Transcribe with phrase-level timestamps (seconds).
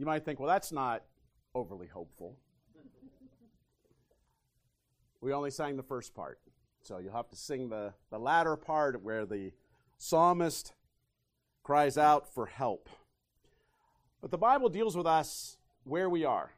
[0.00, 1.02] You might think, well, that's not
[1.54, 2.34] overly hopeful.
[5.20, 6.40] we only sang the first part.
[6.80, 9.52] So you'll have to sing the, the latter part where the
[9.98, 10.72] psalmist
[11.62, 12.88] cries out for help.
[14.22, 16.52] But the Bible deals with us where we are.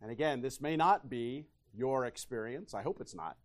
[0.00, 2.74] And again, this may not be your experience.
[2.74, 3.38] I hope it's not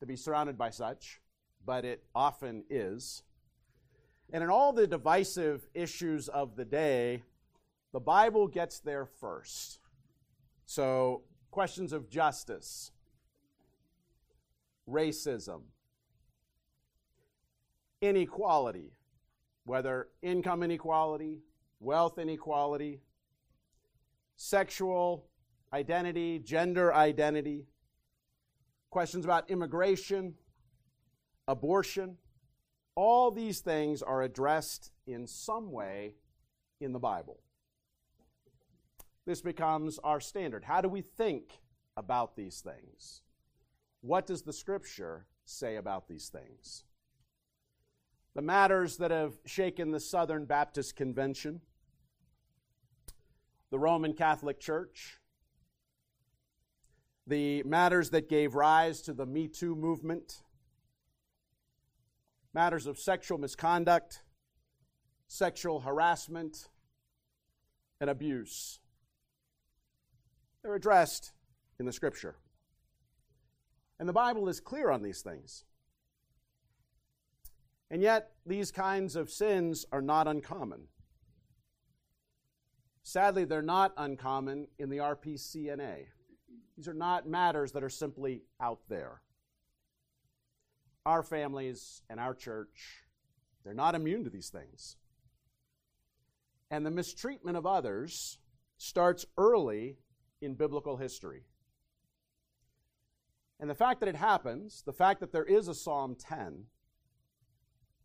[0.00, 1.20] to be surrounded by such,
[1.64, 3.22] but it often is.
[4.32, 7.22] And in all the divisive issues of the day,
[7.92, 9.78] the Bible gets there first.
[10.66, 12.90] So, questions of justice,
[14.88, 15.62] racism,
[18.00, 18.92] inequality,
[19.64, 21.40] whether income inequality,
[21.80, 23.00] wealth inequality,
[24.36, 25.26] sexual
[25.72, 27.66] identity, gender identity,
[28.90, 30.34] questions about immigration,
[31.48, 32.16] abortion.
[32.94, 36.14] All these things are addressed in some way
[36.80, 37.40] in the Bible.
[39.26, 40.64] This becomes our standard.
[40.64, 41.60] How do we think
[41.96, 43.22] about these things?
[44.00, 46.84] What does the Scripture say about these things?
[48.34, 51.60] The matters that have shaken the Southern Baptist Convention,
[53.70, 55.18] the Roman Catholic Church,
[57.26, 60.42] the matters that gave rise to the Me Too movement,
[62.54, 64.22] matters of sexual misconduct,
[65.26, 66.68] sexual harassment,
[68.00, 68.78] and abuse.
[70.66, 71.30] They're addressed
[71.78, 72.34] in the Scripture.
[74.00, 75.64] And the Bible is clear on these things.
[77.88, 80.88] And yet, these kinds of sins are not uncommon.
[83.04, 86.06] Sadly, they're not uncommon in the RPCNA.
[86.76, 89.22] These are not matters that are simply out there.
[91.04, 93.04] Our families and our church,
[93.62, 94.96] they're not immune to these things.
[96.72, 98.38] And the mistreatment of others
[98.78, 99.98] starts early
[100.40, 101.44] in biblical history.
[103.58, 106.64] And the fact that it happens, the fact that there is a Psalm 10,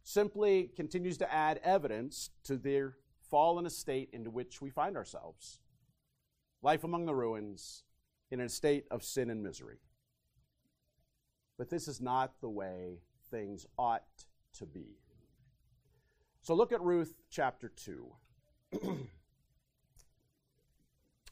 [0.03, 2.93] simply continues to add evidence to the
[3.29, 5.59] fallen estate into which we find ourselves.
[6.61, 7.83] Life among the ruins,
[8.31, 9.79] in a state of sin and misery.
[11.57, 14.03] But this is not the way things ought
[14.57, 14.97] to be.
[16.41, 18.11] So look at Ruth chapter 2.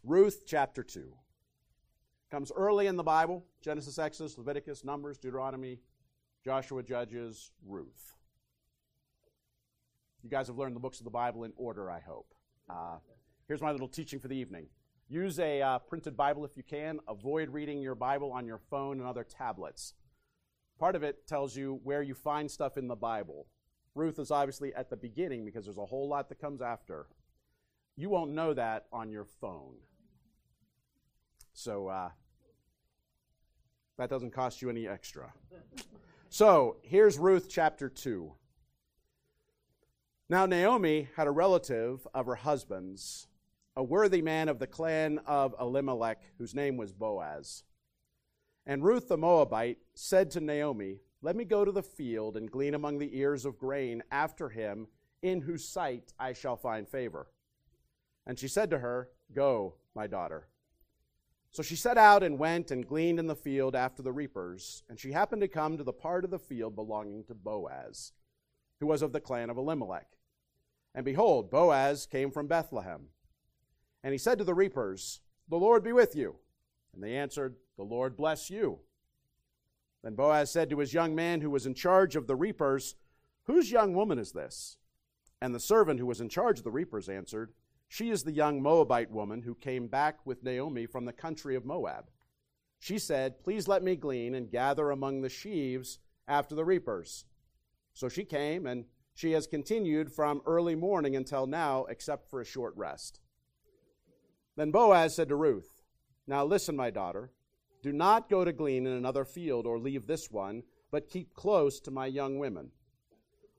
[0.09, 1.13] Ruth chapter 2
[2.31, 5.81] comes early in the Bible Genesis, Exodus, Leviticus, Numbers, Deuteronomy,
[6.43, 8.17] Joshua, Judges, Ruth.
[10.23, 12.33] You guys have learned the books of the Bible in order, I hope.
[12.67, 12.97] Uh,
[13.47, 14.65] here's my little teaching for the evening.
[15.09, 16.99] Use a uh, printed Bible if you can.
[17.07, 19.93] Avoid reading your Bible on your phone and other tablets.
[20.79, 23.45] Part of it tells you where you find stuff in the Bible.
[23.93, 27.05] Ruth is obviously at the beginning because there's a whole lot that comes after.
[27.95, 29.75] You won't know that on your phone.
[31.59, 32.09] So uh,
[33.97, 35.33] that doesn't cost you any extra.
[36.29, 38.31] So here's Ruth chapter 2.
[40.29, 43.27] Now, Naomi had a relative of her husband's
[43.75, 47.63] a worthy man of the clan of Elimelech, whose name was Boaz.
[48.65, 52.73] And Ruth the Moabite said to Naomi, Let me go to the field and glean
[52.73, 54.87] among the ears of grain after him,
[55.21, 57.27] in whose sight I shall find favor.
[58.25, 60.47] And she said to her, Go, my daughter.
[61.51, 64.83] So she set out and went and gleaned in the field after the reapers.
[64.89, 68.13] And she happened to come to the part of the field belonging to Boaz,
[68.79, 70.07] who was of the clan of Elimelech.
[70.93, 73.07] And behold, Boaz came from Bethlehem
[74.03, 76.35] and he said to the reapers, The Lord be with you.
[76.93, 78.79] And they answered, The Lord bless you.
[80.03, 82.95] Then Boaz said to his young man who was in charge of the reapers,
[83.43, 84.77] Whose young woman is this?
[85.41, 87.53] And the servant who was in charge of the reapers answered,
[87.89, 91.65] She is the young Moabite woman who came back with Naomi from the country of
[91.65, 92.05] Moab.
[92.77, 95.97] She said, Please let me glean and gather among the sheaves
[96.27, 97.25] after the reapers.
[97.93, 98.85] So she came, and
[99.15, 103.19] she has continued from early morning until now, except for a short rest.
[104.55, 105.81] Then Boaz said to Ruth,
[106.27, 107.31] Now listen, my daughter,
[107.81, 110.61] do not go to glean in another field or leave this one,
[110.91, 112.69] but keep close to my young women.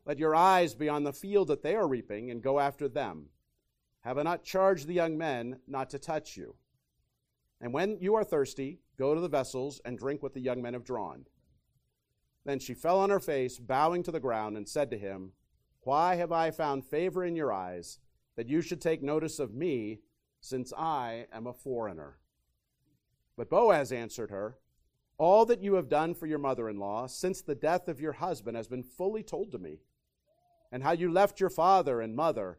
[0.06, 3.26] Let your eyes be on the field that they are reaping, and go after them.
[4.00, 6.56] Have I not charged the young men not to touch you?
[7.60, 10.72] And when you are thirsty, go to the vessels and drink what the young men
[10.72, 11.26] have drawn.
[12.44, 15.32] Then she fell on her face, bowing to the ground, and said to him,
[15.82, 17.98] Why have I found favor in your eyes,
[18.36, 20.00] that you should take notice of me,
[20.40, 22.16] since I am a foreigner.
[23.36, 24.56] But Boaz answered her,
[25.18, 28.12] All that you have done for your mother in law since the death of your
[28.14, 29.80] husband has been fully told to me,
[30.72, 32.58] and how you left your father and mother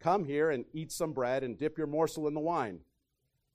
[0.00, 2.80] Come here and eat some bread and dip your morsel in the wine.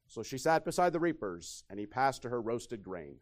[0.08, 3.16] So she sat beside the reapers, and he passed to her roasted grain.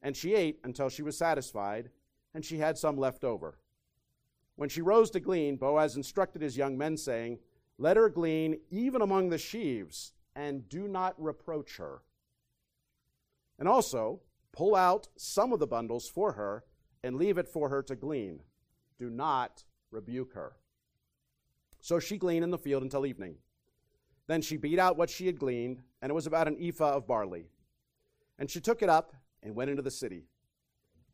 [0.00, 1.90] And she ate until she was satisfied,
[2.34, 3.58] and she had some left over.
[4.56, 7.38] When she rose to glean, Boaz instructed his young men, saying,
[7.78, 12.02] Let her glean even among the sheaves, and do not reproach her.
[13.58, 14.20] And also,
[14.52, 16.64] pull out some of the bundles for her,
[17.02, 18.40] and leave it for her to glean.
[18.98, 20.56] Do not rebuke her.
[21.80, 23.36] So she gleaned in the field until evening.
[24.26, 27.06] Then she beat out what she had gleaned, and it was about an ephah of
[27.06, 27.48] barley.
[28.38, 30.26] And she took it up and went into the city.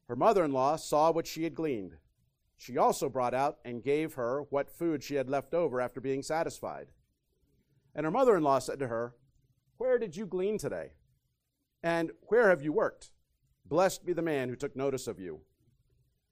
[0.08, 1.96] Her mother in law saw what she had gleaned.
[2.56, 6.22] She also brought out and gave her what food she had left over after being
[6.22, 6.88] satisfied.
[7.94, 9.14] And her mother in law said to her,
[9.76, 10.92] Where did you glean today?
[11.82, 13.10] And where have you worked?
[13.64, 15.40] Blessed be the man who took notice of you.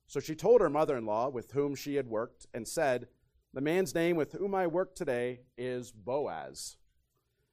[0.06, 3.08] So she told her mother in law with whom she had worked, and said,
[3.54, 6.78] The man's name with whom I work today is Boaz.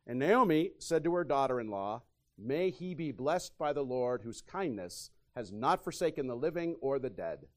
[0.08, 2.04] And Naomi said to her daughter in law,
[2.38, 7.00] May he be blessed by the Lord, whose kindness has not forsaken the living or
[7.00, 7.48] the dead.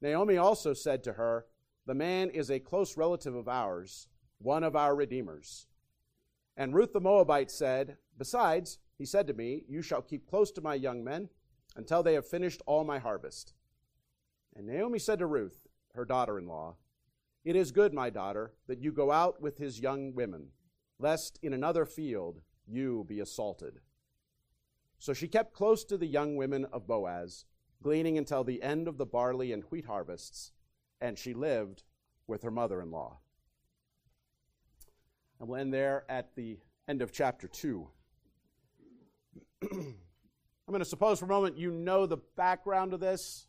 [0.00, 1.46] Naomi also said to her,
[1.86, 4.08] The man is a close relative of ours,
[4.38, 5.68] one of our redeemers.
[6.56, 10.60] And Ruth the Moabite said, Besides, he said to me, You shall keep close to
[10.60, 11.28] my young men
[11.76, 13.54] until they have finished all my harvest.
[14.56, 15.60] And Naomi said to Ruth,
[15.94, 16.76] her daughter in law,
[17.46, 20.48] It is good, my daughter, that you go out with his young women,
[20.98, 23.78] lest in another field you be assaulted.
[24.98, 27.44] So she kept close to the young women of Boaz,
[27.84, 30.50] gleaning until the end of the barley and wheat harvests,
[31.00, 31.84] and she lived
[32.26, 33.18] with her mother in law.
[35.38, 36.58] And we'll end there at the
[36.88, 37.86] end of chapter 2.
[39.70, 39.94] I'm
[40.66, 43.46] going to suppose for a moment you know the background of this.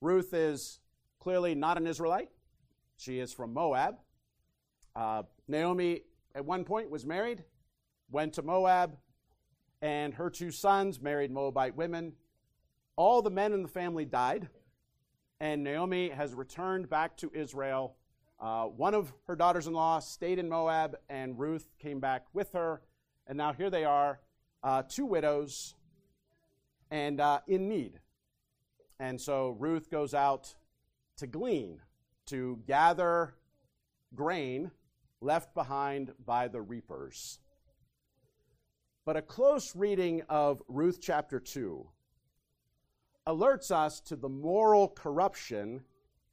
[0.00, 0.78] Ruth is
[1.18, 2.30] clearly not an Israelite.
[2.98, 3.94] She is from Moab.
[4.94, 6.02] Uh, Naomi,
[6.34, 7.44] at one point, was married,
[8.10, 8.96] went to Moab,
[9.80, 12.14] and her two sons married Moabite women.
[12.96, 14.48] All the men in the family died,
[15.38, 17.94] and Naomi has returned back to Israel.
[18.40, 22.52] Uh, one of her daughters in law stayed in Moab, and Ruth came back with
[22.52, 22.82] her.
[23.28, 24.18] And now here they are,
[24.64, 25.76] uh, two widows,
[26.90, 28.00] and uh, in need.
[28.98, 30.56] And so Ruth goes out
[31.18, 31.80] to glean,
[32.28, 33.34] to gather
[34.14, 34.70] grain
[35.20, 37.38] left behind by the reapers.
[39.04, 41.86] But a close reading of Ruth chapter 2
[43.26, 45.82] alerts us to the moral corruption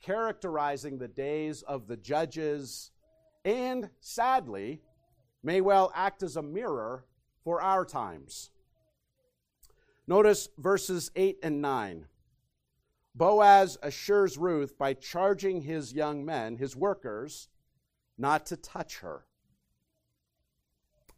[0.02, 2.92] characterizing the days of the judges
[3.44, 4.82] and, sadly,
[5.44, 7.06] may well act as a mirror
[7.44, 8.50] for our times.
[10.08, 12.06] Notice verses 8 and 9.
[13.16, 17.48] Boaz assures Ruth by charging his young men, his workers,
[18.18, 19.26] not to touch her.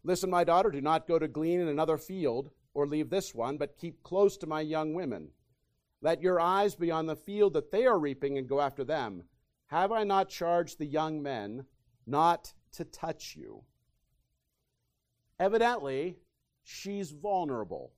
[0.04, 3.58] Listen, my daughter, do not go to glean in another field or leave this one,
[3.58, 5.30] but keep close to my young women.
[6.02, 9.24] Let your eyes be on the field that they are reaping and go after them.
[9.66, 11.66] Have I not charged the young men
[12.06, 13.64] not to touch you?
[15.40, 16.18] Evidently,
[16.64, 17.92] she's vulnerable.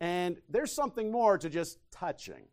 [0.00, 2.46] And there's something more to just touching.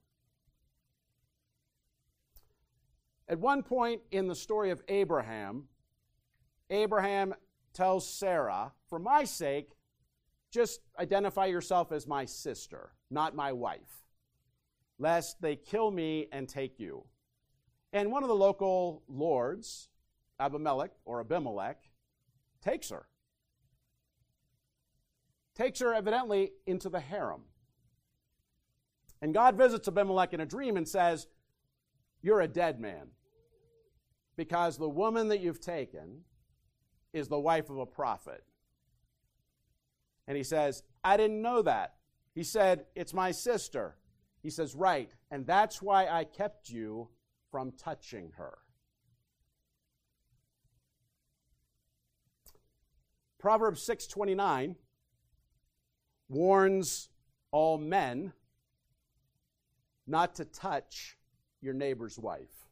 [3.27, 5.65] At one point in the story of Abraham,
[6.69, 7.33] Abraham
[7.73, 9.71] tells Sarah, For my sake,
[10.51, 14.05] just identify yourself as my sister, not my wife,
[14.99, 17.05] lest they kill me and take you.
[17.93, 19.89] And one of the local lords,
[20.39, 21.77] Abimelech or Abimelech,
[22.61, 23.07] takes her
[25.55, 27.41] takes her evidently into the harem.
[29.21, 31.27] And God visits Abimelech in a dream and says,
[32.21, 33.07] You're a dead man.
[34.35, 36.21] Because the woman that you've taken
[37.13, 38.43] is the wife of a prophet.
[40.27, 41.95] And he says, I didn't know that.
[42.33, 43.95] He said, It's my sister.
[44.43, 45.11] He says, Right.
[45.31, 47.09] And that's why I kept you
[47.49, 48.57] from touching her.
[53.39, 54.75] Proverbs 629
[56.29, 57.09] warns
[57.51, 58.33] all men
[60.07, 61.17] not to touch
[61.61, 62.67] your neighbor's wife.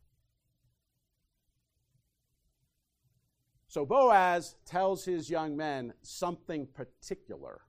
[3.68, 7.62] So Boaz tells his young men something particular.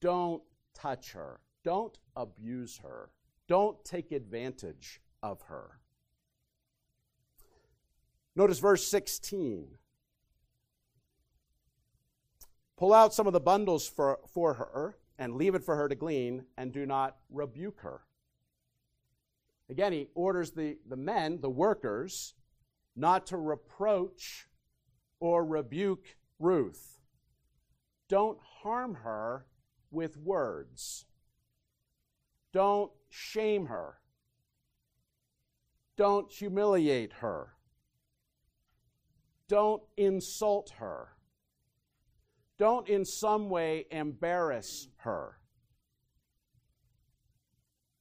[0.00, 0.42] Don't
[0.74, 1.38] touch her.
[1.62, 3.10] Don't abuse her.
[3.46, 5.78] Don't take advantage of her.
[8.34, 9.78] Notice verse 16.
[12.82, 15.94] Pull out some of the bundles for, for her and leave it for her to
[15.94, 18.00] glean, and do not rebuke her.
[19.70, 22.34] Again, he orders the, the men, the workers,
[22.96, 24.48] not to reproach
[25.20, 26.98] or rebuke Ruth.
[28.08, 29.46] Don't harm her
[29.92, 31.04] with words.
[32.52, 34.00] Don't shame her.
[35.96, 37.54] Don't humiliate her.
[39.46, 41.11] Don't insult her.
[42.62, 45.36] Don't in some way embarrass her.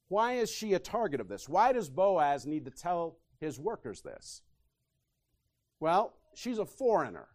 [0.08, 1.50] Why is she a target of this?
[1.50, 4.44] Why does Boaz need to tell his workers this?
[5.80, 7.30] Well, she's a foreigner.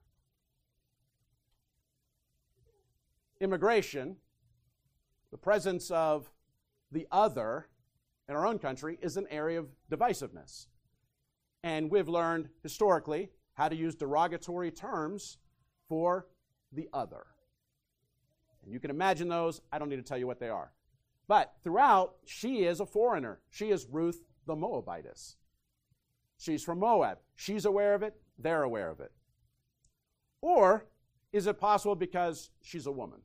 [3.40, 4.18] Immigration,
[5.33, 6.30] the presence of
[6.92, 7.66] the other
[8.28, 10.68] in our own country, is an area of divisiveness.
[11.64, 15.38] And we've learned historically how to use derogatory terms
[15.88, 16.28] for
[16.76, 17.26] the other.
[18.62, 19.61] And you can imagine those.
[19.73, 20.73] I don't need to tell you what they are.
[21.28, 23.40] But throughout, she is a foreigner.
[23.50, 25.37] She is Ruth the Moabitess.
[26.38, 27.18] She's from Moab.
[27.35, 28.14] She's aware of it.
[28.38, 29.12] They're aware of it.
[30.40, 30.87] Or
[31.33, 33.21] is it possible because she's a woman?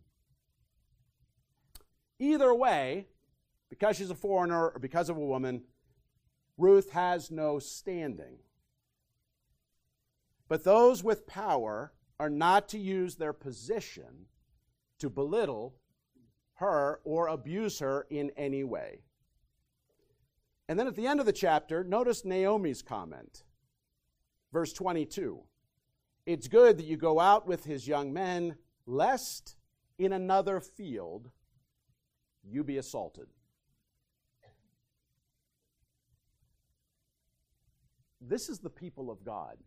[2.20, 3.08] Either way,
[3.70, 5.64] because she's a foreigner or because of a woman,
[6.58, 8.38] Ruth has no standing.
[10.48, 14.28] But those with power are not to use their position
[15.00, 15.74] to belittle
[16.54, 19.00] her or abuse her in any way.
[20.70, 23.42] And then at the end of the chapter, notice Naomi's comment.
[24.54, 25.42] Verse 22
[26.28, 29.56] It's good that you go out with his young men, lest
[29.98, 31.32] in another field
[32.44, 33.30] you be assaulted.
[38.22, 39.58] This is the people of God.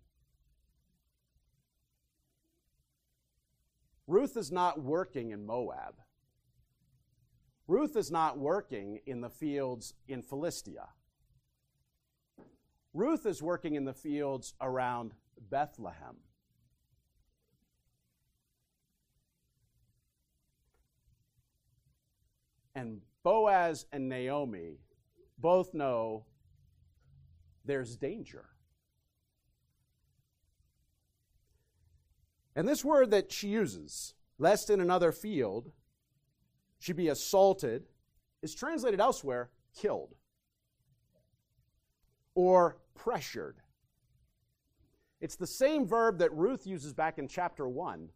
[4.06, 5.94] Ruth is not working in Moab.
[7.66, 10.88] Ruth is not working in the fields in Philistia.
[12.92, 15.14] Ruth is working in the fields around
[15.50, 16.16] Bethlehem.
[22.74, 24.78] And Boaz and Naomi
[25.38, 26.26] both know
[27.64, 28.53] there's danger.
[32.56, 35.72] And this word that she uses, lest in another field
[36.78, 37.84] she be assaulted,
[38.42, 40.14] is translated elsewhere killed
[42.34, 43.56] or pressured.
[45.20, 48.10] It's the same verb that Ruth uses back in chapter 1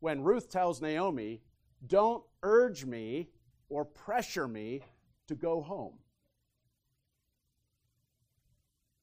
[0.00, 1.42] when Ruth tells Naomi,
[1.86, 3.28] Don't urge me
[3.68, 4.80] or pressure me
[5.28, 5.94] to go home.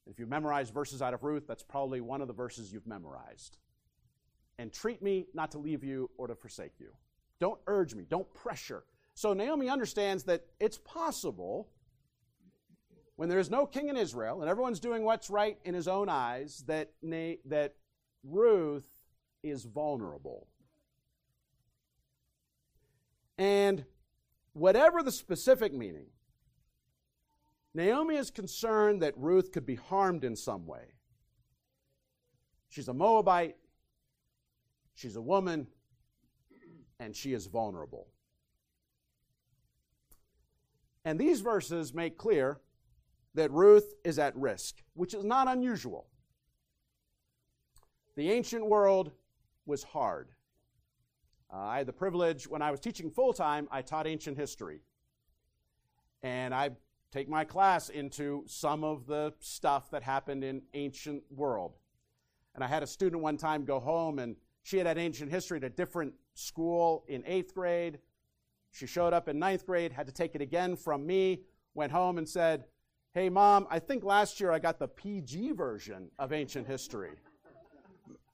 [0.09, 3.57] If you memorize verses out of Ruth, that's probably one of the verses you've memorized
[4.59, 6.89] and treat me not to leave you or to forsake you.
[7.39, 8.83] Don't urge me, don't pressure.
[9.13, 11.69] So Naomi understands that it's possible
[13.15, 16.07] when there is no king in Israel and everyone's doing what's right in his own
[16.09, 17.75] eyes that, Na- that
[18.23, 18.87] Ruth
[19.43, 20.47] is vulnerable.
[23.37, 23.85] And
[24.53, 26.07] whatever the specific meaning,
[27.73, 30.93] Naomi is concerned that Ruth could be harmed in some way.
[32.69, 33.55] She's a Moabite.
[34.97, 35.67] She's a woman,
[36.99, 38.07] and she is vulnerable.
[41.05, 42.61] And these verses make clear
[43.35, 46.07] that Ruth is at risk, which is not unusual.
[48.15, 49.11] The ancient world
[49.67, 50.29] was hard.
[51.53, 54.81] Uh, I had the privilege, when I was teaching full time, I taught ancient history.
[56.23, 56.71] And I
[57.11, 61.75] take my class into some of the stuff that happened in ancient world.
[62.55, 64.35] And I had a student one time go home and
[64.67, 67.99] she had had ancient history at a different school in eighth grade.
[68.69, 71.43] She showed up in ninth grade, had to take it again from me,
[71.73, 72.65] went home and said,
[73.13, 77.11] Hey, mom, I think last year I got the PG version of ancient history.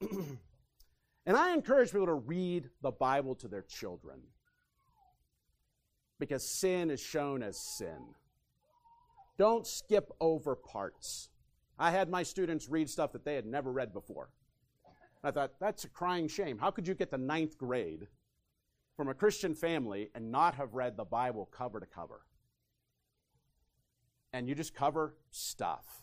[0.00, 4.18] and I encourage people to read the Bible to their children
[6.18, 8.08] because sin is shown as sin.
[9.38, 11.28] Don't skip over parts.
[11.78, 14.30] I had my students read stuff that they had never read before.
[15.24, 16.58] I thought, that's a crying shame.
[16.58, 18.06] How could you get the ninth grade
[18.94, 22.20] from a Christian family and not have read the Bible cover to cover?
[24.34, 26.02] And you just cover stuff.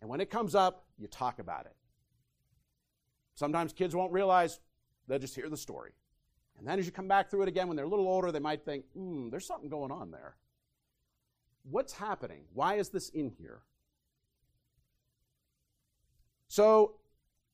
[0.00, 1.74] And when it comes up, you talk about it.
[3.34, 4.60] Sometimes kids won't realize,
[5.08, 5.92] they'll just hear the story.
[6.56, 8.38] And then as you come back through it again, when they're a little older, they
[8.38, 10.36] might think, hmm, there's something going on there.
[11.68, 12.44] What's happening?
[12.52, 13.62] Why is this in here?
[16.46, 16.96] So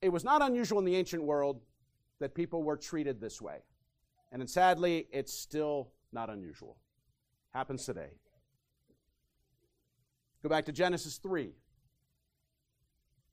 [0.03, 1.61] it was not unusual in the ancient world
[2.21, 3.59] that people were treated this way.
[4.33, 6.77] And sadly, it's still not unusual.
[7.53, 8.11] Happens today.
[10.43, 11.53] Go back to Genesis 3.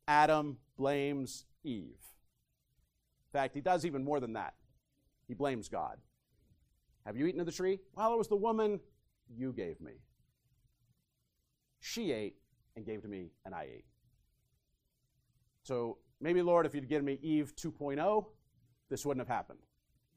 [0.08, 1.84] Adam blames Eve.
[3.28, 4.56] In fact, he does even more than that.
[5.28, 5.98] He blames God.
[7.06, 7.80] Have you eaten of the tree?
[7.96, 8.80] Well, it was the woman
[9.34, 9.94] you gave me.
[11.80, 12.36] She ate
[12.76, 13.86] and gave to me, and I ate.
[15.64, 18.26] So maybe, Lord, if you'd given me Eve 2.0,
[18.90, 19.60] this wouldn't have happened.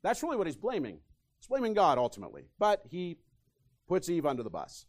[0.03, 0.99] That's really what he's blaming.
[1.39, 3.19] He's blaming God ultimately, but he
[3.89, 4.87] puts Eve under the bus.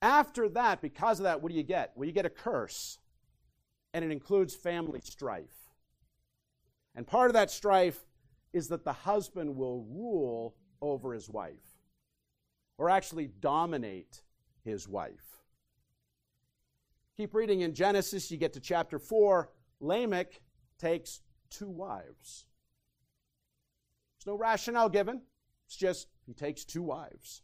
[0.00, 1.92] After that, because of that, what do you get?
[1.94, 2.98] Well, you get a curse,
[3.92, 5.70] and it includes family strife.
[6.94, 7.98] And part of that strife
[8.52, 11.80] is that the husband will rule over his wife,
[12.76, 14.22] or actually dominate
[14.64, 15.37] his wife.
[17.18, 19.50] Keep reading in Genesis, you get to chapter 4.
[19.80, 20.40] Lamech
[20.78, 21.20] takes
[21.50, 22.44] two wives.
[24.16, 25.22] There's no rationale given,
[25.66, 27.42] it's just he takes two wives.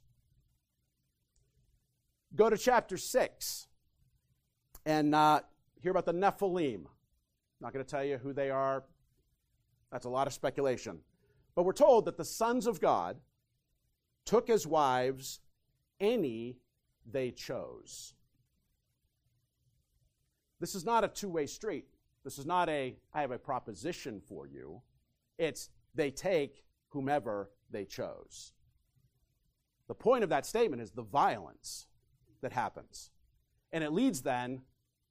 [2.37, 3.67] Go to chapter 6
[4.87, 5.41] and uh,
[5.83, 6.77] hear about the Nephilim.
[6.77, 6.87] I'm
[7.61, 8.85] not going to tell you who they are,
[9.91, 11.01] that's a lot of speculation.
[11.57, 13.17] But we're told that the sons of God
[14.25, 15.41] took as wives
[15.99, 16.59] any
[17.05, 18.15] they chose.
[20.61, 21.87] This is not a two way street.
[22.25, 24.81] This is not a, I have a proposition for you.
[25.39, 28.53] It's they take whomever they chose.
[29.89, 31.87] The point of that statement is the violence
[32.41, 33.11] that happens.
[33.73, 34.63] And it leads then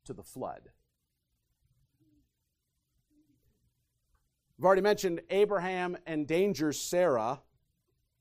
[0.05, 0.69] to the flood.
[4.57, 7.41] I've already mentioned Abraham endangers Sarah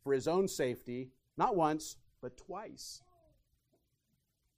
[0.03, 3.03] for his own safety, not once, but twice.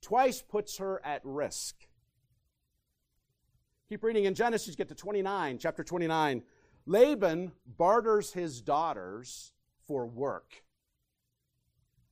[0.01, 1.75] Twice puts her at risk.
[3.95, 6.43] Keep reading in Genesis, get to 29, chapter 29.
[6.85, 9.53] Laban barters his daughters
[9.87, 10.63] for work.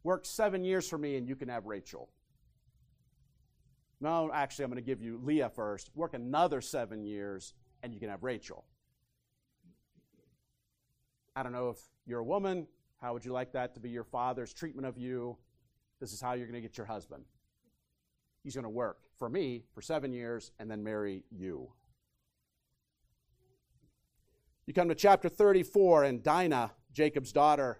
[0.02, 2.08] Work seven years for me and you can have Rachel.
[4.00, 5.92] No, actually, I'm going to give you Leah first.
[5.94, 8.64] Work another seven years and you can have Rachel.
[11.36, 12.66] I don't know if you're a woman,
[13.02, 15.36] how would you like that to be your father's treatment of you?
[16.00, 17.26] This is how you're going to get your husband.
[18.42, 21.72] He's going to work for me for seven years and then marry you.
[24.66, 27.80] You come to chapter 34, and Dinah, Jacob's daughter,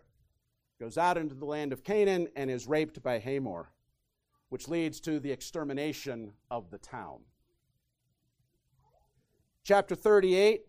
[0.80, 3.70] goes out into the land of Canaan and is raped by Hamor,
[4.50, 7.20] which leads to the extermination of the town.
[9.64, 10.64] Chapter 38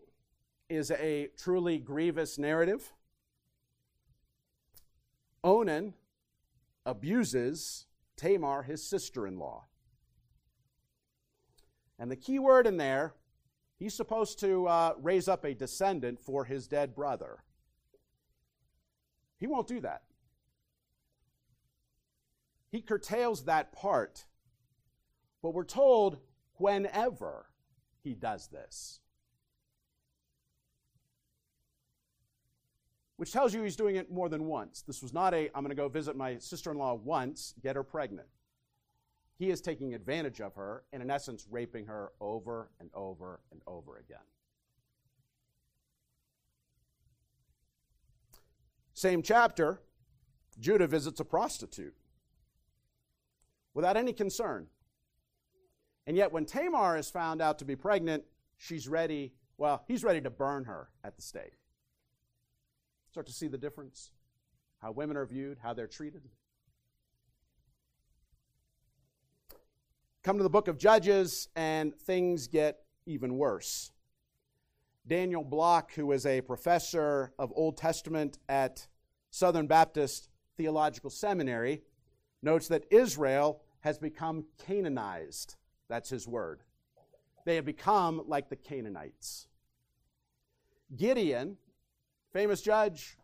[0.69, 2.93] is a truly grievous narrative.
[5.43, 5.93] Onan
[6.85, 9.65] abuses Tamar, his sister in law.
[11.97, 13.13] And the key word in there,
[13.77, 17.43] he's supposed to uh, raise up a descendant for his dead brother.
[19.37, 20.03] He won't do that.
[22.71, 24.25] He curtails that part.
[25.41, 26.17] But we're told
[26.57, 27.47] whenever
[28.03, 28.99] he does this.
[33.17, 34.81] which tells you he's doing it more than once.
[34.81, 37.75] This was not a, I'm going to go visit my sister in law once, get
[37.75, 38.27] her pregnant.
[39.37, 43.61] He is taking advantage of her and, in essence, raping her over and over and
[43.67, 44.17] over again.
[48.93, 49.81] Same chapter,
[50.57, 51.95] Judah visits a prostitute
[53.73, 54.67] without any concern.
[56.07, 58.23] And yet, when Tamar is found out to be pregnant,
[58.57, 61.57] she's ready, well, he's ready to burn her at the stake.
[63.11, 64.11] Start to see the difference?
[64.81, 66.21] How women are viewed, how they're treated.
[70.25, 73.91] Come to the book of Judges, and things get even worse.
[75.05, 78.87] Daniel Block, who is a professor of Old Testament at
[79.29, 81.83] Southern Baptist Theological Seminary,
[82.41, 85.57] notes that Israel has become Canaanized.
[85.89, 86.63] That's his word.
[87.45, 89.47] They have become like the Canaanites.
[90.97, 91.57] Gideon,
[92.33, 93.15] Famous judge.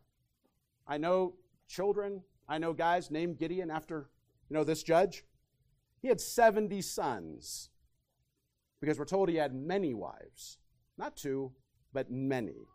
[0.87, 1.33] I know
[1.67, 2.21] children.
[2.47, 4.07] I know guys named Gideon after,
[4.51, 5.23] you know, this judge.
[6.01, 7.69] He had 70 sons
[8.79, 10.57] because we're told he had many wives.
[10.97, 11.51] Not two,
[11.93, 12.67] but many.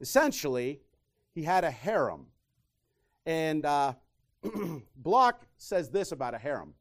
[0.00, 0.80] Essentially,
[1.34, 2.26] he had a harem.
[3.26, 3.94] And uh,
[4.96, 6.74] Block says this about a harem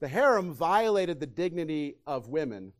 [0.00, 2.72] the harem violated the dignity of women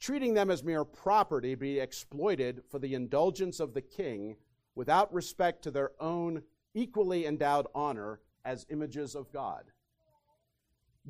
[0.00, 4.36] treating them as mere property to be exploited for the indulgence of the king
[4.74, 6.42] without respect to their own
[6.74, 9.64] equally endowed honor as images of God.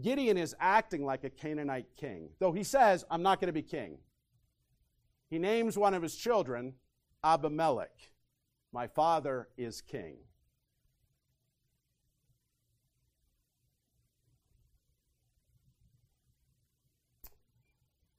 [0.01, 3.63] Gideon is acting like a Canaanite king, though he says, I'm not going to be
[3.63, 3.99] king.
[5.29, 6.75] He names one of his children
[7.25, 8.13] Abimelech.
[8.73, 10.17] My father is king.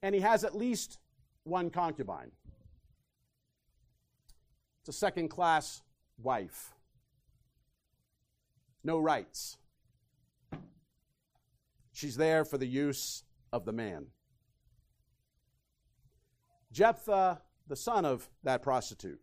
[0.01, 0.99] And he has at least
[1.43, 2.31] one concubine.
[4.81, 5.81] It's a second class
[6.21, 6.73] wife.
[8.83, 9.57] No rights.
[11.99, 14.05] She's there for the use of the man.
[16.71, 19.19] Jephthah, the son of that prostitute,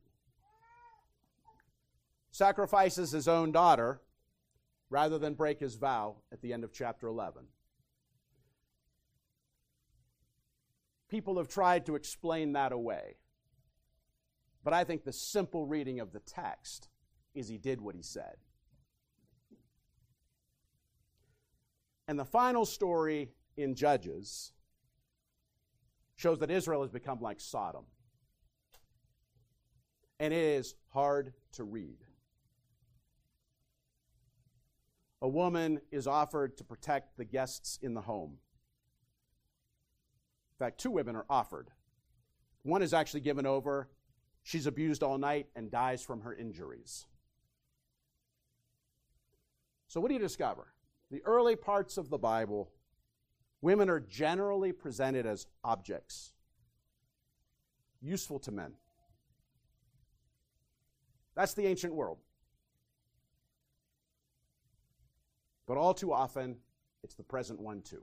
[2.31, 4.03] sacrifices his own daughter
[4.91, 7.45] rather than break his vow at the end of chapter 11.
[11.09, 13.17] People have tried to explain that away.
[14.63, 16.91] But I think the simple reading of the text
[17.35, 18.37] is he did what he said.
[22.09, 24.53] And the final story in Judges
[26.15, 27.85] shows that Israel has become like Sodom.
[30.19, 31.99] And it is hard to read.
[35.21, 38.39] A woman is offered to protect the guests in the home.
[40.59, 41.71] In fact, two women are offered.
[42.63, 43.89] One is actually given over.
[44.43, 47.07] She's abused all night and dies from her injuries.
[49.89, 50.69] So, what do you discover?
[51.11, 52.71] The early parts of the Bible,
[53.61, 56.33] women are generally presented as objects,
[58.01, 58.73] useful to men.
[61.35, 62.19] That's the ancient world.
[65.67, 66.57] But all too often,
[67.03, 68.03] it's the present one too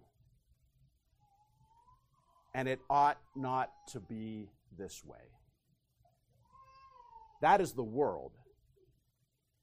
[2.53, 5.17] and it ought not to be this way.
[7.41, 8.31] That is the world.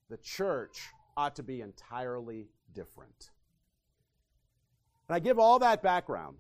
[0.09, 0.89] The church
[1.21, 3.31] ought to be entirely different.
[5.07, 6.39] And I give all that background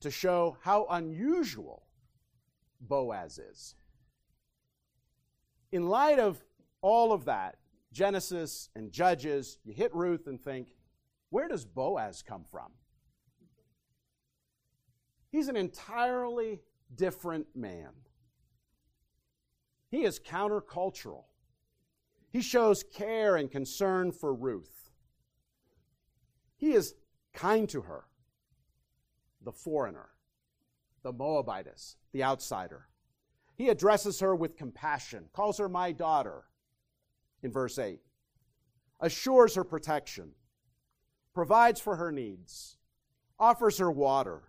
[0.00, 1.84] to show how unusual
[2.80, 3.76] Boaz is.
[5.70, 6.42] In light of
[6.80, 7.58] all of that,
[7.92, 10.66] Genesis and Judges, you hit Ruth and think,
[11.30, 12.72] where does Boaz come from?
[15.30, 16.58] He's an entirely
[16.92, 17.90] different man.
[19.92, 21.22] He is countercultural.
[22.32, 24.90] He shows care and concern for Ruth.
[26.56, 26.94] He is
[27.34, 28.04] kind to her,
[29.42, 30.08] the foreigner,
[31.02, 32.88] the Moabitess, the outsider.
[33.54, 36.44] He addresses her with compassion, calls her my daughter
[37.42, 38.00] in verse 8,
[39.00, 40.30] assures her protection,
[41.34, 42.78] provides for her needs,
[43.38, 44.44] offers her water,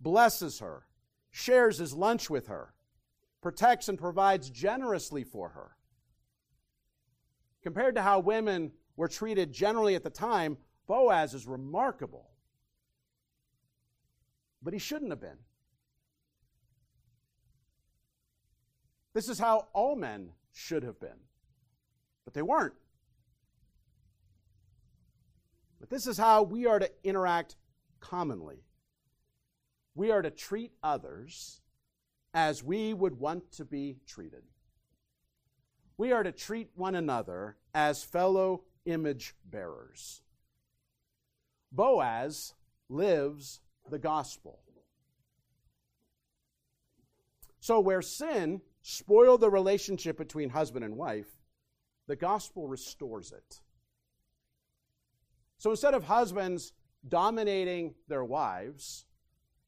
[0.00, 0.86] blesses her,
[1.32, 2.74] shares his lunch with her,
[3.40, 5.77] protects and provides generously for her.
[7.68, 12.30] Compared to how women were treated generally at the time, Boaz is remarkable.
[14.62, 15.36] But he shouldn't have been.
[19.12, 21.20] This is how all men should have been.
[22.24, 22.72] But they weren't.
[25.78, 27.56] But this is how we are to interact
[28.00, 28.62] commonly
[29.94, 31.60] we are to treat others
[32.32, 34.44] as we would want to be treated.
[35.98, 40.22] We are to treat one another as fellow image bearers.
[41.70, 42.54] Boaz
[42.88, 44.60] lives the gospel.
[47.60, 51.28] So, where sin spoiled the relationship between husband and wife,
[52.06, 53.60] the gospel restores it.
[55.58, 56.72] So instead of husbands
[57.06, 59.04] dominating their wives,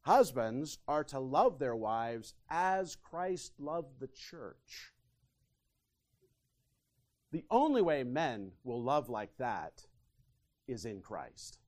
[0.02, 4.92] Husbands are to love their wives as Christ loved the church.
[7.32, 9.86] The only way men will love like that
[10.66, 11.58] is in Christ.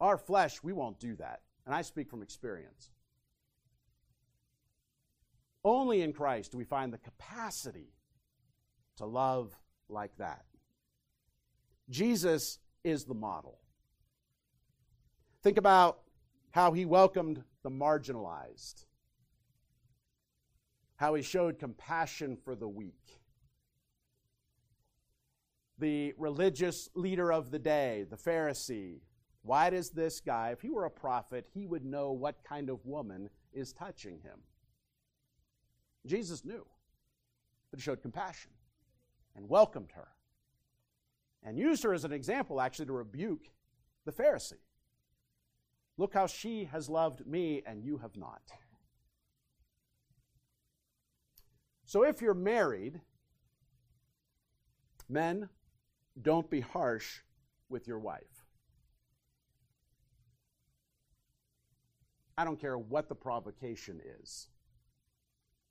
[0.00, 1.42] Our flesh, we won't do that.
[1.66, 2.90] And I speak from experience.
[5.64, 7.92] Only in Christ do we find the capacity
[8.96, 9.54] to love
[9.88, 10.44] like that.
[11.90, 13.58] Jesus is the model.
[15.42, 16.00] Think about
[16.50, 18.86] how he welcomed the marginalized,
[20.96, 23.17] how he showed compassion for the weak.
[25.78, 29.00] The religious leader of the day, the Pharisee,
[29.42, 32.84] why does this guy, if he were a prophet, he would know what kind of
[32.84, 34.40] woman is touching him?
[36.06, 36.66] Jesus knew,
[37.70, 38.50] but he showed compassion
[39.36, 40.08] and welcomed her
[41.42, 43.50] and used her as an example, actually, to rebuke
[44.04, 44.54] the Pharisee.
[45.96, 48.42] Look how she has loved me and you have not.
[51.84, 53.00] So if you're married,
[55.08, 55.48] men,
[56.20, 57.20] don't be harsh
[57.68, 58.22] with your wife.
[62.36, 64.48] I don't care what the provocation is.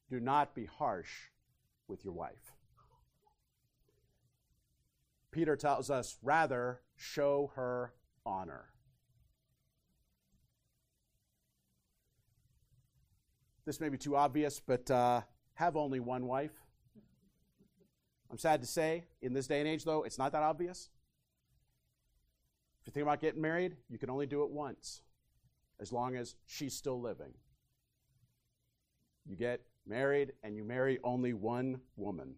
[0.10, 1.12] Do not be harsh
[1.88, 2.54] with your wife.
[5.32, 7.94] Peter tells us, rather, show her
[8.26, 8.66] honor.
[13.66, 15.22] This may be too obvious, but uh,
[15.56, 16.52] have only one wife.
[18.30, 20.90] I'm sad to say, in this day and age, though, it's not that obvious.
[22.82, 25.02] If you think about getting married, you can only do it once,
[25.80, 27.34] as long as she's still living.
[29.26, 32.36] You get married and you marry only one woman.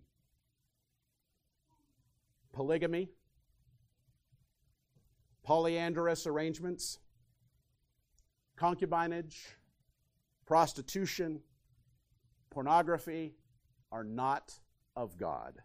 [2.54, 3.10] Polygamy,
[5.44, 7.00] polyandrous arrangements,
[8.60, 9.38] concubinage,
[10.46, 11.42] prostitution,
[12.50, 13.36] pornography
[13.92, 14.54] are not
[14.96, 15.62] of God.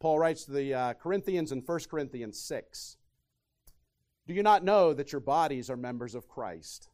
[0.00, 2.96] Paul writes to the uh, Corinthians in 1 Corinthians 6
[4.26, 6.88] Do you not know that your bodies are members of Christ?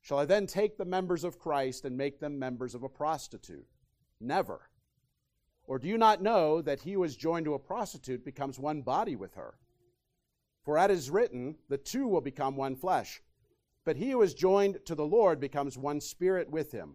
[0.00, 3.66] Shall I then take the members of Christ and make them members of a prostitute?
[4.20, 4.70] Never.
[5.64, 8.80] Or do you not know that he who is joined to a prostitute becomes one
[8.82, 9.58] body with her?
[10.62, 13.20] For as is written, the two will become one flesh.
[13.84, 16.94] But he who is joined to the Lord becomes one spirit with him.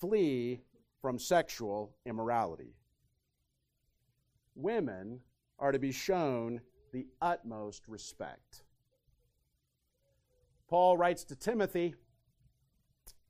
[0.00, 0.62] Flee
[1.02, 2.74] from sexual immorality
[4.54, 5.20] women
[5.58, 6.60] are to be shown
[6.92, 8.62] the utmost respect.
[10.68, 11.94] Paul writes to Timothy,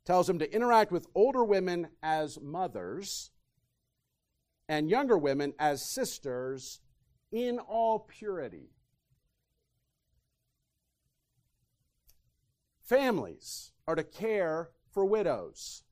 [0.05, 3.31] tells him to interact with older women as mothers
[4.69, 6.81] and younger women as sisters
[7.31, 8.71] in all purity.
[12.83, 15.83] Families are to care for widows.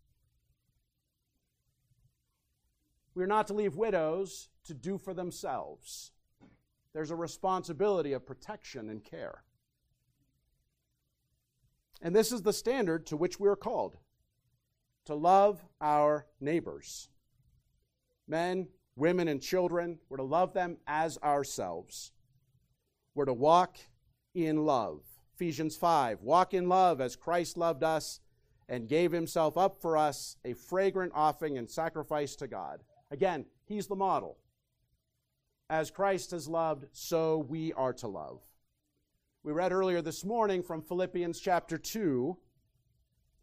[3.15, 6.13] We are not to leave widows to do for themselves.
[6.95, 9.43] There's a responsibility of protection and care.
[12.01, 13.97] And this is the standard to which we are called
[15.07, 17.09] to love our neighbors.
[18.29, 22.13] Men, women, and children, we're to love them as ourselves.
[23.17, 23.77] We're to walk
[24.35, 25.01] in love.
[25.35, 28.21] Ephesians 5 Walk in love as Christ loved us
[28.69, 32.85] and gave himself up for us, a fragrant offering and sacrifice to God.
[33.11, 34.39] Again, he's the model.
[35.71, 38.41] As Christ has loved, so we are to love.
[39.45, 42.37] We read earlier this morning from Philippians chapter 2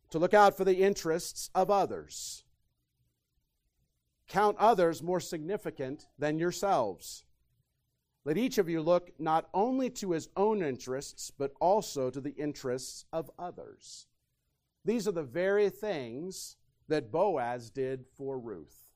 [0.10, 2.44] to look out for the interests of others.
[4.28, 7.24] Count others more significant than yourselves.
[8.26, 12.36] Let each of you look not only to his own interests, but also to the
[12.36, 14.06] interests of others.
[14.84, 16.58] These are the very things
[16.90, 18.90] that Boaz did for Ruth.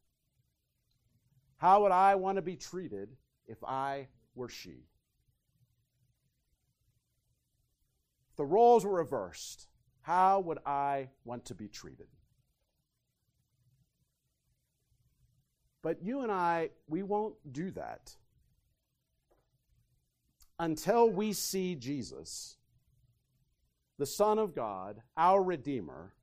[1.55, 3.15] How would I want to be treated
[3.51, 4.87] if I were she?
[8.29, 9.67] If the roles were reversed,
[10.01, 12.07] how would I want to be treated?
[15.81, 18.15] But you and I, we won't do that
[20.59, 22.57] until we see Jesus,
[23.97, 26.13] the Son of God, our Redeemer,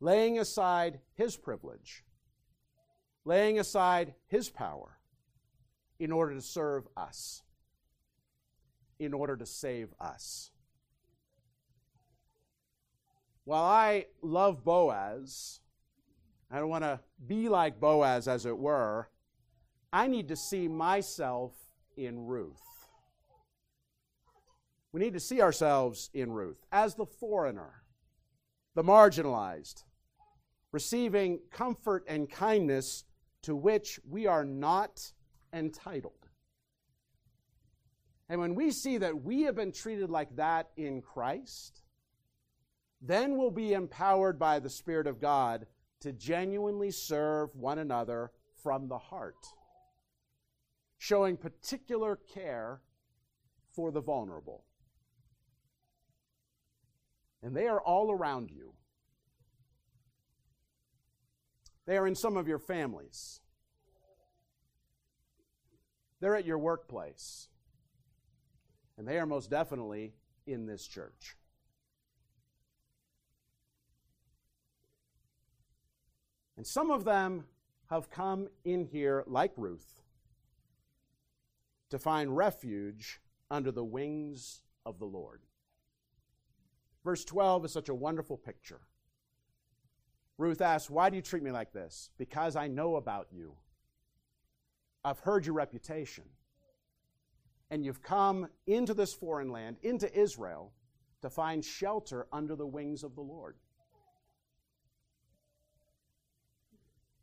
[0.00, 2.04] laying aside his privilege
[3.28, 4.97] laying aside his power
[5.98, 7.42] in order to serve us,
[8.98, 10.50] in order to save us.
[13.44, 15.60] While I love Boaz,
[16.50, 19.08] I don't want to be like Boaz, as it were,
[19.92, 21.52] I need to see myself
[21.96, 22.62] in Ruth.
[24.92, 27.82] We need to see ourselves in Ruth as the foreigner,
[28.74, 29.84] the marginalized,
[30.72, 33.04] receiving comfort and kindness
[33.42, 35.12] to which we are not
[35.52, 36.28] entitled.
[38.28, 41.82] And when we see that we have been treated like that in Christ,
[43.00, 45.66] then we'll be empowered by the Spirit of God
[46.00, 48.30] to genuinely serve one another
[48.62, 49.46] from the heart,
[50.98, 52.82] showing particular care
[53.72, 54.64] for the vulnerable.
[57.42, 58.74] And they are all around you.
[61.86, 63.40] They are in some of your families.
[66.20, 67.48] They're at your workplace.
[68.96, 70.14] And they are most definitely
[70.46, 71.36] in this church.
[76.56, 77.44] And some of them
[77.88, 80.02] have come in here, like Ruth,
[81.90, 85.42] to find refuge under the wings of the Lord.
[87.04, 88.80] Verse 12 is such a wonderful picture.
[90.36, 92.10] Ruth asks, Why do you treat me like this?
[92.18, 93.54] Because I know about you.
[95.08, 96.24] I've heard your reputation.
[97.70, 100.72] And you've come into this foreign land, into Israel,
[101.22, 103.56] to find shelter under the wings of the Lord.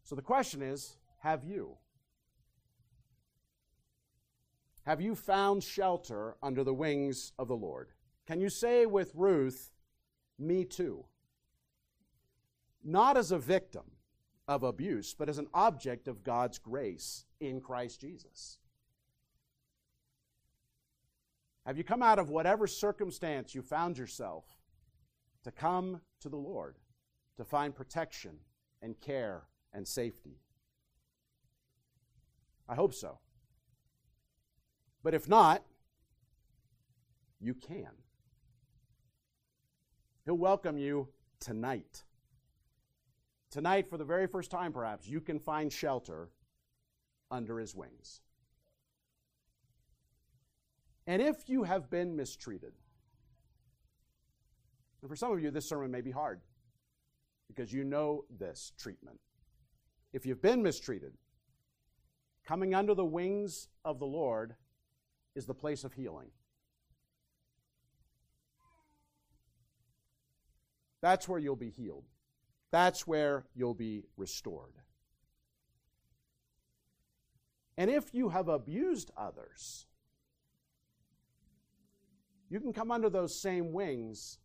[0.03, 1.77] So the question is have you?
[4.83, 7.89] Have you found shelter under the wings of the Lord?
[8.27, 9.71] Can you say with Ruth,
[10.39, 11.05] Me too?
[12.83, 13.83] Not as a victim
[14.47, 18.59] of abuse, but as an object of God's grace in Christ Jesus.
[21.65, 24.45] Have you come out of whatever circumstance you found yourself
[25.43, 26.75] to come to the Lord,
[27.37, 28.37] to find protection
[28.83, 30.37] and care and safety?
[32.69, 33.19] I hope so.
[35.03, 35.63] But if not,
[37.39, 37.89] you can.
[40.25, 41.07] He'll welcome you
[41.39, 42.03] tonight.
[43.55, 46.27] Tonight, for the very first time, perhaps, you can find shelter
[47.31, 48.19] under his wings.
[51.07, 52.73] And if you have been mistreated,
[55.01, 56.41] and for some of you, this sermon may be hard
[57.47, 59.21] because you know this treatment.
[60.11, 61.13] If you've been mistreated,
[62.45, 64.55] coming under the wings of the Lord
[65.33, 66.27] is the place of healing.
[71.01, 72.03] That's where you'll be healed.
[72.75, 74.73] That's where you'll be restored.
[77.77, 79.85] And if you have abused others,
[82.49, 84.39] you can come under those same wings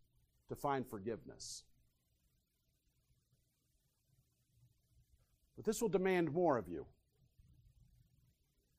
[0.49, 1.65] to find forgiveness.
[5.57, 6.87] But this will demand more of you.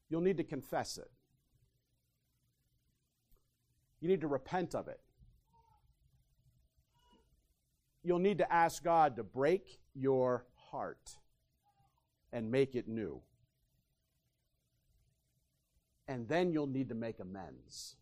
[0.09, 1.11] You'll need to confess it.
[3.99, 5.01] You need to repent of it.
[8.03, 11.17] You'll need to ask God to break your heart
[12.33, 13.21] and make it new.
[16.07, 17.95] And then you'll need to make amends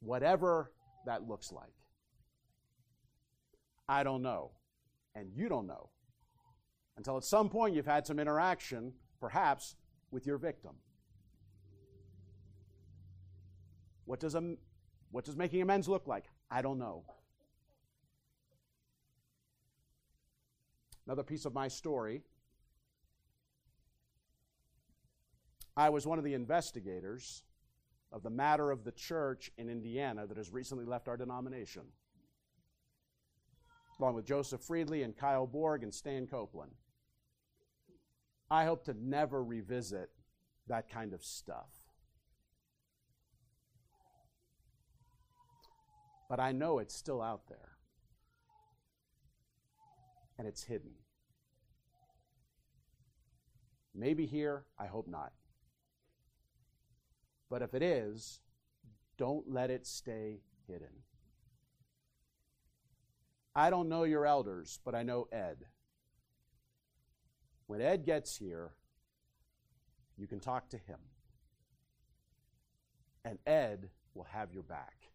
[0.00, 0.72] whatever
[1.06, 1.72] that looks like.
[3.88, 4.52] I don't know,
[5.14, 5.90] and you don't know,
[6.96, 9.74] until at some point you've had some interaction, perhaps,
[10.10, 10.72] with your victim.
[14.04, 14.54] What does, a,
[15.10, 16.24] what does making amends look like?
[16.50, 17.04] I don't know.
[21.10, 22.22] Another piece of my story.
[25.76, 27.42] I was one of the investigators
[28.12, 31.82] of the matter of the church in Indiana that has recently left our denomination,
[33.98, 36.70] along with Joseph Friedley and Kyle Borg and Stan Copeland.
[38.48, 40.10] I hope to never revisit
[40.68, 41.72] that kind of stuff.
[46.28, 47.79] But I know it's still out there.
[50.40, 50.92] And it's hidden.
[53.94, 55.32] Maybe here, I hope not.
[57.50, 58.40] But if it is,
[59.18, 61.04] don't let it stay hidden.
[63.54, 65.66] I don't know your elders, but I know Ed.
[67.66, 68.70] When Ed gets here,
[70.16, 71.00] you can talk to him.
[73.26, 75.09] And Ed will have your back.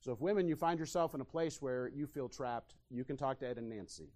[0.00, 3.18] So, if women, you find yourself in a place where you feel trapped, you can
[3.18, 4.08] talk to Ed and Nancy.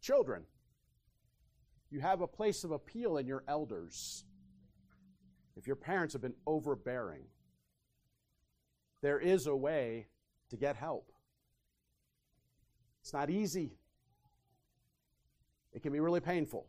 [0.00, 0.44] Children,
[1.90, 4.24] you have a place of appeal in your elders.
[5.56, 7.24] If your parents have been overbearing,
[9.02, 10.06] there is a way
[10.48, 11.12] to get help.
[13.02, 13.76] It's not easy,
[15.72, 16.66] it can be really painful,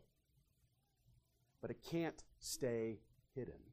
[1.62, 3.00] but it can't stay
[3.34, 3.69] hidden.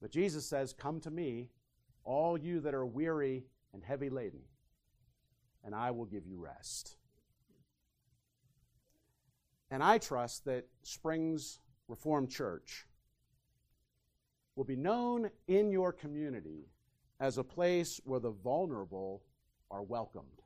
[0.00, 1.50] But Jesus says, Come to me,
[2.04, 4.40] all you that are weary and heavy laden,
[5.64, 6.96] and I will give you rest.
[9.70, 12.86] And I trust that Springs Reformed Church
[14.56, 16.68] will be known in your community
[17.20, 19.22] as a place where the vulnerable
[19.70, 20.42] are welcomed.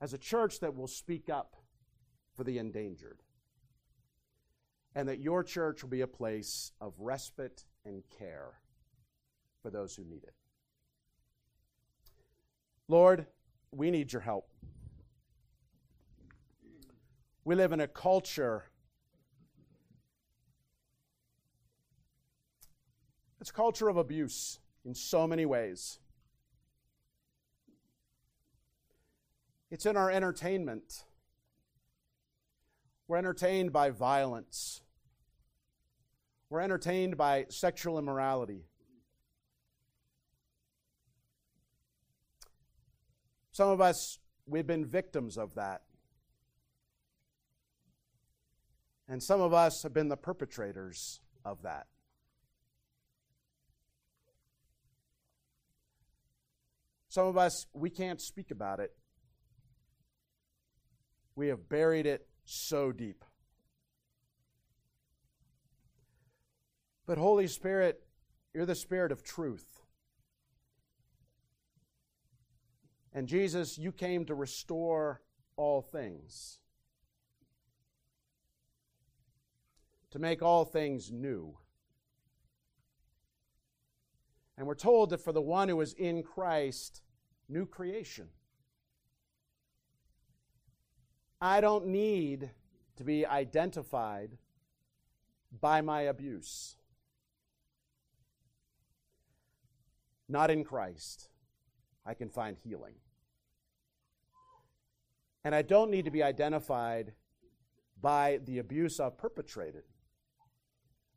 [0.00, 1.56] As a church that will speak up
[2.34, 3.22] for the endangered.
[4.94, 8.58] And that your church will be a place of respite and care
[9.62, 10.34] for those who need it.
[12.88, 13.26] Lord,
[13.70, 14.48] we need your help.
[17.44, 18.64] We live in a culture.
[23.40, 25.98] It's a culture of abuse in so many ways.
[29.70, 31.04] It's in our entertainment.
[33.10, 34.82] We're entertained by violence.
[36.48, 38.66] We're entertained by sexual immorality.
[43.50, 45.82] Some of us, we've been victims of that.
[49.08, 51.88] And some of us have been the perpetrators of that.
[57.08, 58.92] Some of us, we can't speak about it.
[61.34, 63.24] We have buried it so deep.
[67.06, 68.02] But, Holy Spirit,
[68.54, 69.80] you're the Spirit of truth.
[73.12, 75.20] And Jesus, you came to restore
[75.56, 76.58] all things,
[80.10, 81.56] to make all things new.
[84.56, 87.02] And we're told that for the one who is in Christ,
[87.48, 88.28] new creation.
[91.40, 92.50] I don't need
[92.96, 94.36] to be identified
[95.58, 96.76] by my abuse.
[100.28, 101.28] Not in Christ.
[102.04, 102.94] I can find healing.
[105.42, 107.14] And I don't need to be identified
[108.00, 109.84] by the abuse I've perpetrated.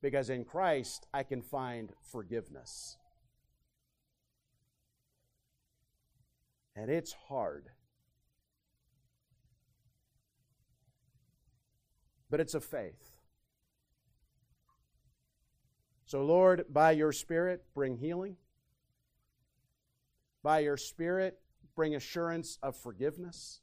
[0.02, 2.98] Because in Christ, I can find forgiveness.
[6.76, 7.70] And it's hard.
[12.34, 13.12] But it's a faith.
[16.08, 18.38] So, Lord, by your Spirit, bring healing.
[20.42, 21.38] By your Spirit,
[21.76, 23.62] bring assurance of forgiveness.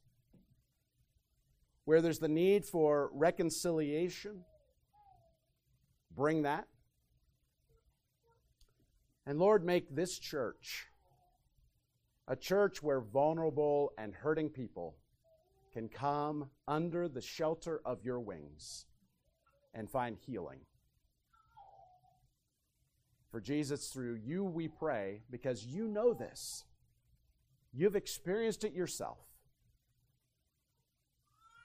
[1.84, 4.44] Where there's the need for reconciliation,
[6.14, 6.68] bring that.
[9.26, 10.86] And Lord, make this church
[12.28, 14.94] a church where vulnerable and hurting people
[15.72, 18.86] can come under the shelter of your wings
[19.74, 20.60] and find healing.
[23.30, 26.64] For Jesus, through you we pray because you know this.
[27.72, 29.18] You've experienced it yourself.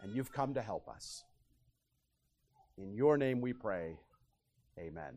[0.03, 1.23] And you've come to help us.
[2.77, 3.97] In your name we pray.
[4.77, 5.15] Amen.